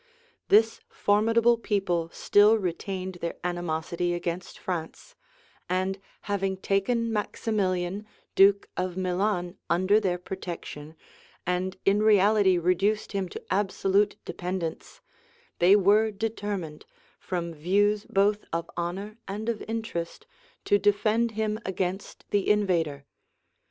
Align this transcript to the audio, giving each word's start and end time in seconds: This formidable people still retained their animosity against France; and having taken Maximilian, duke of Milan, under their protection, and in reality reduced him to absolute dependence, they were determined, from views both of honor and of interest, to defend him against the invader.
This 0.47 0.81
formidable 0.89 1.59
people 1.59 2.09
still 2.11 2.57
retained 2.57 3.19
their 3.21 3.35
animosity 3.43 4.15
against 4.15 4.57
France; 4.57 5.13
and 5.69 5.99
having 6.21 6.57
taken 6.57 7.13
Maximilian, 7.13 8.07
duke 8.33 8.67
of 8.75 8.97
Milan, 8.97 9.57
under 9.69 9.99
their 9.99 10.17
protection, 10.17 10.95
and 11.45 11.77
in 11.85 12.01
reality 12.01 12.57
reduced 12.57 13.11
him 13.11 13.29
to 13.29 13.53
absolute 13.53 14.15
dependence, 14.25 15.01
they 15.59 15.75
were 15.75 16.09
determined, 16.09 16.83
from 17.19 17.53
views 17.53 18.05
both 18.09 18.43
of 18.51 18.67
honor 18.75 19.19
and 19.27 19.49
of 19.49 19.61
interest, 19.67 20.25
to 20.65 20.79
defend 20.79 21.33
him 21.33 21.59
against 21.63 22.25
the 22.31 22.49
invader. 22.49 23.05